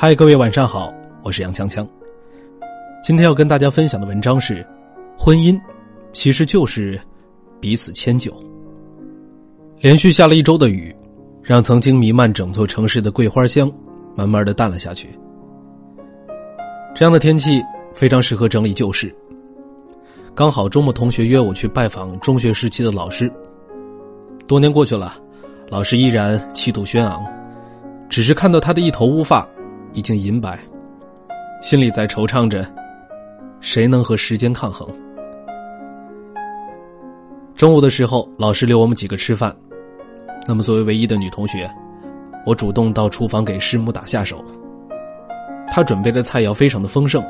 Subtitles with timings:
[0.00, 1.84] 嗨，各位晚上好，我是杨锵锵。
[3.02, 4.64] 今天要跟大家分享的文章是：
[5.18, 5.60] 婚姻
[6.12, 6.96] 其实就是
[7.58, 8.32] 彼此迁就。
[9.80, 10.94] 连续下了一周的雨，
[11.42, 13.68] 让曾经弥漫整座城市的桂花香
[14.14, 15.08] 慢慢的淡了下去。
[16.94, 17.60] 这样的天气
[17.92, 19.12] 非常适合整理旧事。
[20.32, 23.28] 刚好周末，同学约我去拜访中学时期的老师。
[24.46, 25.16] 多年过去了，
[25.68, 27.20] 老师依然气度轩昂，
[28.08, 29.44] 只是看到他的一头乌发
[29.98, 30.56] 已经银白，
[31.60, 32.64] 心里在惆怅着，
[33.60, 34.88] 谁能和时间抗衡？
[37.56, 39.52] 中午的时候，老师留我们几个吃饭。
[40.46, 41.68] 那么，作为唯一的女同学，
[42.46, 44.44] 我主动到厨房给师母打下手。
[45.66, 47.20] 她准备的菜肴非常的丰盛，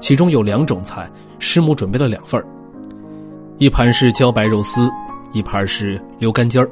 [0.00, 1.06] 其中有两种菜，
[1.38, 2.42] 师母准备了两份
[3.58, 4.90] 一盘是茭白肉丝，
[5.32, 6.70] 一盘是溜干尖儿。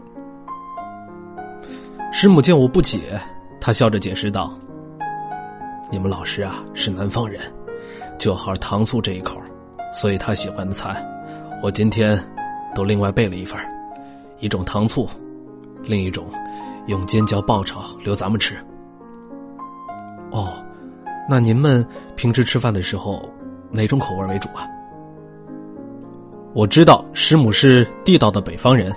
[2.11, 3.21] 师母见我不解，
[3.61, 4.59] 她笑着解释道
[5.91, 7.41] ：“你们老师啊是南方人，
[8.19, 9.41] 就好糖醋这一口，
[9.93, 11.05] 所以他喜欢的菜，
[11.63, 12.19] 我今天
[12.75, 13.59] 都另外备了一份
[14.41, 15.09] 一种糖醋。”
[15.89, 16.25] 另一种，
[16.87, 18.57] 用尖椒爆炒留咱们吃。
[20.33, 20.55] 哦，
[21.31, 23.23] 那您们平时吃饭的时候，
[23.71, 24.67] 哪种口味为主啊？
[26.55, 28.93] 我知道师母是地道的北方人，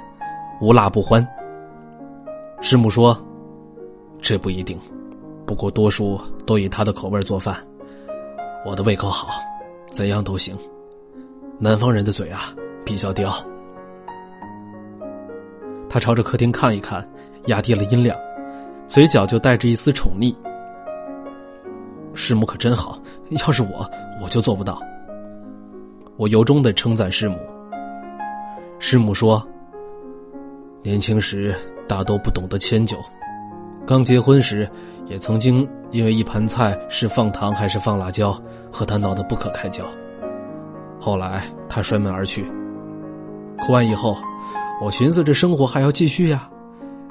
[0.60, 1.26] 无辣不欢。
[2.60, 3.16] 师母说
[4.20, 4.80] ：“这不一定，
[5.50, 7.58] 不过多数都以他的口味做饭。
[8.64, 9.30] 我的胃口好，
[9.92, 10.56] 怎样都行。
[11.58, 12.54] 南方人的嘴啊，
[12.86, 13.34] 比较刁。”
[15.90, 17.04] 他朝着客厅看一看，
[17.48, 18.16] 压低了音量，
[18.88, 20.36] 嘴角就带着一丝宠溺。
[22.14, 23.02] 师母可真好，
[23.44, 23.90] 要是我，
[24.24, 24.80] 我就做不到。
[26.16, 27.40] 我由衷的称赞师母。
[28.78, 29.44] 师母说
[30.86, 31.56] ：“年轻时
[31.88, 32.96] 大都不懂得迁就，
[33.90, 34.70] 刚结婚时
[35.08, 38.40] 也曾经因为一盘菜是放糖还是放辣椒，
[38.72, 39.84] 和他闹得不可开交。
[41.02, 42.48] 后来他摔门而去，
[43.58, 44.16] 哭完以后。”
[44.80, 46.48] 我寻思，这生活还要继续呀，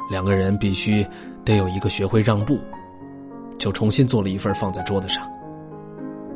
[0.08, 1.04] 两个人必须
[1.44, 2.56] 得有一个学会让步，
[3.58, 5.28] 就重新做了一份放在桌子上。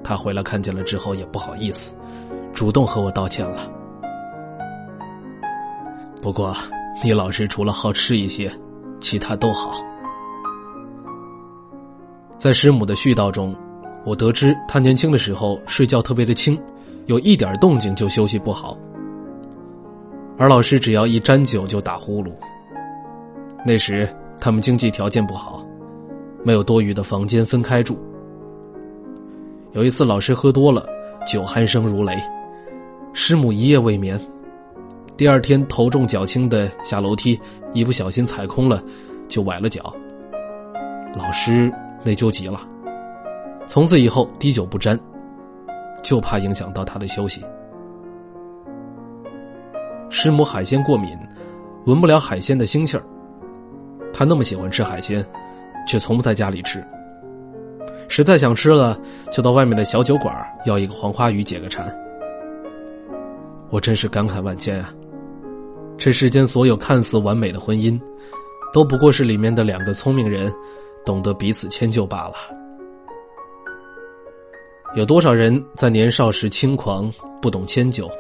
[0.03, 1.94] 他回来看见了之后也不好意思，
[2.53, 3.70] 主动和我道歉了。
[6.20, 6.53] 不过，
[7.04, 8.53] 你老师除了好吃一些，
[9.00, 9.72] 其他都好。
[12.42, 13.54] 在师母的絮叨中，
[14.04, 16.60] 我得知他年轻的时候睡觉特别的轻，
[17.06, 18.76] 有一点动静就休息不好。
[20.36, 22.32] 而老师只要一沾酒就打呼噜。
[23.64, 25.64] 那时他们经济条件不好，
[26.42, 27.97] 没有多余的房间分开住。
[29.70, 30.84] 有一次老师喝多了，
[31.24, 32.20] 酒鼾声如雷，
[33.12, 34.20] 师母一夜未眠。
[35.16, 37.41] 第二天头重脚轻的下楼梯，
[37.72, 38.82] 一不小心踩空了，
[39.28, 39.94] 就崴了脚。
[41.16, 41.72] 老师
[42.04, 42.60] 内疚极了，
[43.66, 44.98] 从此以后滴酒不沾，
[46.02, 47.44] 就怕影响到他的休息。
[50.10, 51.16] 师母海鲜过敏，
[51.86, 53.02] 闻不了海鲜的腥气儿。
[54.12, 55.24] 他那么喜欢吃海鲜，
[55.86, 56.84] 却从不在家里吃。
[58.08, 58.98] 实在想吃了，
[59.30, 60.34] 就到外面的小酒馆
[60.66, 61.91] 要一个黄花鱼解个馋。
[63.70, 64.92] 我真是感慨万千啊！
[65.96, 67.98] 这世间所有看似完美的婚姻，
[68.70, 70.52] 都不过是里面的两个聪明人
[71.04, 72.34] 懂得彼此迁就罢了。
[74.94, 78.10] 有多少人在年少时轻狂，不懂迁就？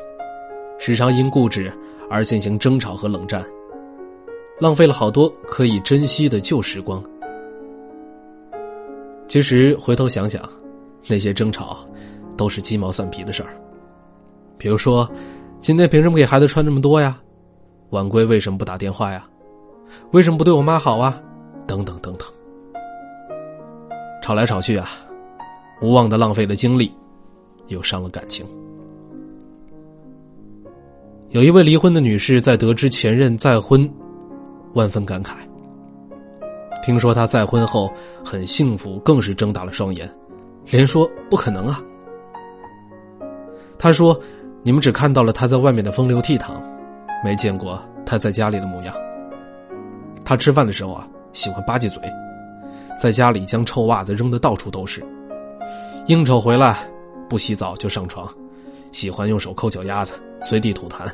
[0.78, 1.72] 时常因固执
[2.10, 3.44] 而进行争吵和冷战，
[4.58, 7.02] 浪费了好多可以珍惜的旧时光。
[9.28, 10.42] 其实回头想想，
[11.06, 11.86] 那些争吵
[12.36, 13.54] 都是鸡毛蒜皮的事儿。
[14.58, 15.08] 比如说，
[15.60, 17.18] 今天凭什么给孩子穿这么多呀？
[17.90, 19.26] 晚归为什么不打电话呀？
[20.10, 21.20] 为什么不对我妈好啊？
[21.66, 22.01] 等等等等。
[24.32, 24.88] 吵来吵去啊，
[25.82, 26.90] 无望的浪费了精力，
[27.66, 28.46] 又伤了感情。
[31.28, 33.86] 有一位离婚的女士在得知前任再婚，
[34.72, 35.34] 万分感慨。
[36.82, 37.92] 听说他再婚后
[38.24, 40.10] 很幸福，更是睁大了双眼，
[40.64, 41.78] 连说不可能啊。
[43.78, 44.18] 他说
[44.64, 46.54] ：“你们只看到了他在外面的风流倜傥，
[47.22, 48.94] 没见过他在家里的模样。
[50.24, 52.02] 他吃饭的时候啊，喜欢吧唧嘴，
[53.02, 55.04] 在家里将臭袜子扔的到处都是，
[56.06, 56.78] 应酬回来
[57.28, 58.32] 不洗澡就上床。”
[58.92, 61.10] 喜欢用手抠脚丫子，随地吐痰。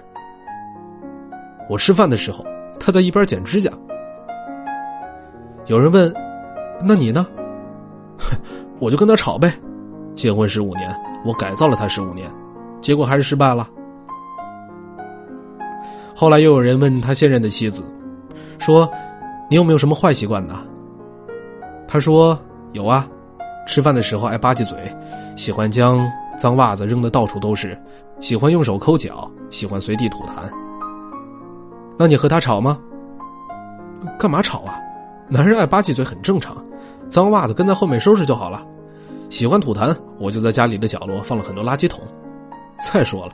[1.67, 2.45] 我吃饭的时候，
[2.79, 3.71] 他在一边剪指甲。
[5.65, 6.13] 有人问
[6.85, 7.27] ：“那你呢？”
[8.81, 9.51] 我就跟他吵呗。
[10.15, 10.95] 结婚十五年，
[11.25, 12.31] 我改造了他十五年，
[12.83, 13.67] 结果还是失败了。
[16.15, 17.83] 后来又有人问他现任的妻子，
[18.59, 18.87] 说
[19.49, 20.61] ：“你有没有什么坏习惯呢？”
[21.89, 22.39] 他说
[22.73, 23.09] ：“有啊，
[23.67, 24.77] 吃饭的时候爱吧唧嘴，
[25.37, 26.07] 喜欢将
[26.39, 27.77] 脏袜子扔的到处都是，
[28.21, 30.49] 喜欢用手抠脚，喜欢随地吐痰。
[31.99, 32.79] 那你和他吵吗？
[34.19, 34.79] 干嘛吵啊？
[35.29, 36.63] 男人爱吧唧嘴很正常，
[37.11, 38.63] 脏袜子跟在后面收拾就好了。
[39.31, 42.01] 喜欢吐痰，我就在家里的角落放了很多垃圾桶。
[42.81, 43.33] 再说了，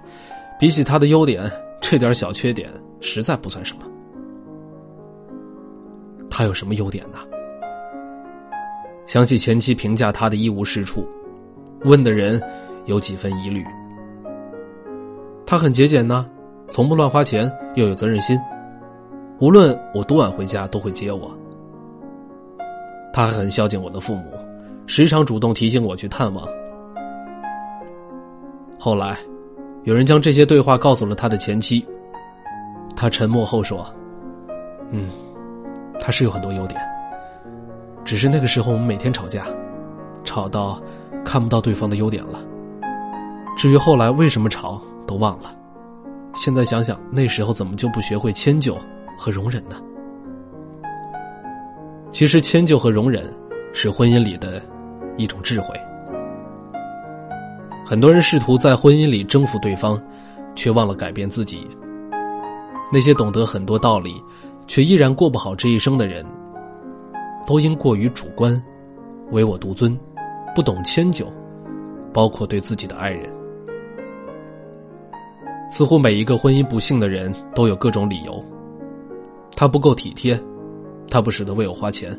[0.60, 1.50] 比起他的优点，
[1.80, 3.82] 这点小缺点实在不算什么。
[6.30, 7.18] 他有什么优点呢？
[9.06, 11.06] 想起前妻评价他的一无是处，
[11.82, 12.40] 问的人
[12.86, 13.64] 有几分疑虑。
[15.46, 16.26] 他很节俭呢，
[16.70, 18.38] 从不乱花钱，又有责任心。
[19.40, 21.36] 无论我多晚回家，都会接我。
[23.12, 24.32] 他还很孝敬我的父母，
[24.86, 26.48] 时常主动提醒我去探望。
[28.78, 29.18] 后来，
[29.82, 31.84] 有人将这些对话告诉了他的前妻。
[32.96, 33.84] 他沉默后说
[34.90, 35.10] ：“嗯，
[35.98, 36.80] 他是有很多优点。”
[38.04, 39.46] 只是那个时候我们每天吵架，
[40.24, 40.80] 吵到
[41.24, 42.38] 看不到对方的优点了。
[43.56, 45.54] 至于后来为什么吵，都忘了。
[46.34, 48.76] 现在想想，那时候怎么就不学会迁就
[49.16, 49.76] 和容忍呢？
[52.10, 53.32] 其实迁就和容忍
[53.72, 54.60] 是婚姻里的
[55.16, 55.68] 一种智慧。
[57.84, 60.00] 很多人试图在婚姻里征服对方，
[60.54, 61.66] 却忘了改变自己。
[62.92, 64.20] 那些懂得很多道理，
[64.66, 66.24] 却依然过不好这一生的人。
[67.46, 68.62] 都因过于主观，
[69.30, 69.98] 唯我独尊，
[70.54, 71.26] 不懂迁就，
[72.12, 73.30] 包括对自己的爱人。
[75.70, 78.42] 似乎每一个婚姻不幸的人都有各种理由：
[79.56, 80.40] 他不够体贴，
[81.10, 82.16] 他不舍得为我花钱，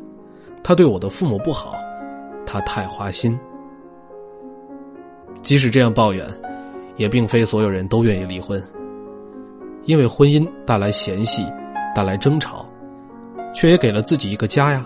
[0.63, 1.75] 他对我的父母不好，
[2.45, 3.39] 他太花心。
[5.41, 6.27] 即使这样抱怨，
[6.97, 8.61] 也并非所有人都愿意离婚，
[9.83, 11.45] 因为婚姻带来嫌隙，
[11.95, 12.65] 带来争吵，
[13.53, 14.85] 却也给了自己一个家呀。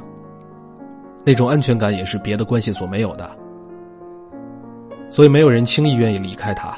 [1.26, 3.30] 那种安全感也是别的关系所没有的，
[5.10, 6.78] 所以没有人轻易愿意离开他，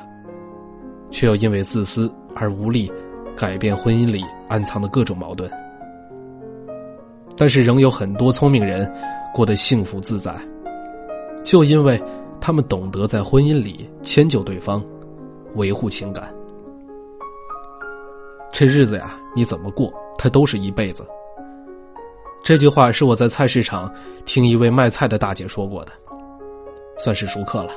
[1.09, 2.91] 却又因为自私而无力
[3.35, 5.49] 改变婚姻里暗藏的各种矛盾。
[7.37, 8.91] 但是仍有很多聪明人
[9.33, 10.35] 过得幸福自在，
[11.43, 12.01] 就因为
[12.39, 14.83] 他们懂得在婚姻里迁就对方，
[15.55, 16.33] 维护情感。
[18.51, 21.07] 这日子呀，你怎么过，他都是一辈子。
[22.43, 23.93] 这句话是我在菜市场
[24.25, 25.91] 听一位卖菜的大姐说过的，
[26.97, 27.71] 算是熟客了。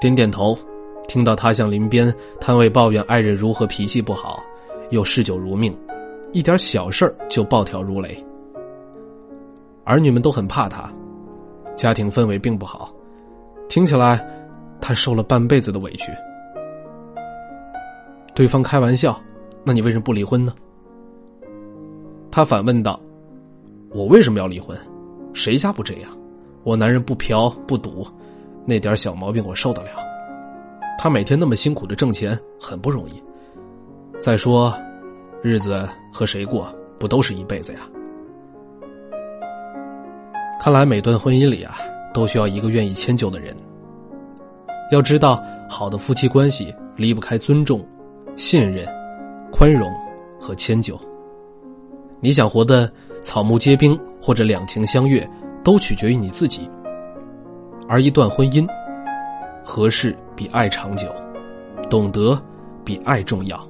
[0.00, 0.58] 点点头，
[1.06, 4.42] 听到她向邻边摊位抱怨爱人如何脾气不好，
[4.88, 5.76] 又嗜酒如命，
[6.32, 8.24] 一点小事就暴跳如雷。
[9.84, 10.90] 儿女们都很怕他，
[11.76, 12.90] 家庭氛围并不好，
[13.68, 14.26] 听起来
[14.80, 16.10] 他受了半辈子的委屈。
[18.34, 19.20] 对方开玩笑
[19.62, 20.54] ：“那你为什么不离婚呢？”
[22.32, 22.98] 他反问道。
[23.92, 24.78] 我为什么要离婚？
[25.34, 26.10] 谁家不这样？
[26.62, 28.06] 我男人不嫖不赌，
[28.64, 29.90] 那点小毛病我受得了。
[30.96, 33.22] 他每天那么辛苦的挣钱，很不容易。
[34.20, 34.72] 再说，
[35.42, 37.80] 日子和谁过，不都是一辈子呀？
[40.60, 41.78] 看来每段婚姻里啊，
[42.14, 43.56] 都需要一个愿意迁就的人。
[44.92, 47.84] 要知道，好的夫妻关系离不开尊重、
[48.36, 48.86] 信任、
[49.50, 49.90] 宽容
[50.38, 50.96] 和迁就。
[52.20, 52.88] 你想活得？
[53.22, 55.28] 草木皆兵或者两情相悦，
[55.62, 56.68] 都取决于你自己。
[57.86, 58.66] 而一段婚姻，
[59.64, 61.08] 合适比爱长久，
[61.90, 62.40] 懂得
[62.84, 63.60] 比爱重要，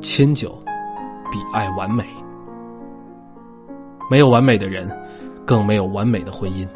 [0.00, 0.48] 迁就
[1.30, 2.04] 比爱完美。
[4.10, 4.90] 没有完美的人，
[5.44, 6.66] 更没有完美的婚姻。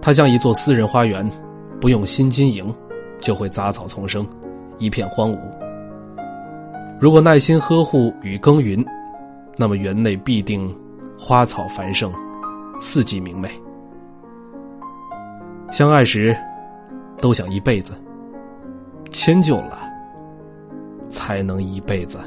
[0.00, 1.28] 它像一座私人花园，
[1.80, 2.74] 不用心经营，
[3.20, 4.26] 就会杂草丛生，
[4.78, 5.38] 一片荒芜。
[6.98, 8.84] 如果耐心呵护与耕耘。
[9.56, 10.74] 那么园内必定
[11.18, 12.12] 花草繁盛，
[12.80, 13.50] 四季明媚。
[15.70, 16.36] 相爱时
[17.18, 17.92] 都想一辈子，
[19.10, 19.78] 迁就了
[21.08, 22.18] 才能一辈子。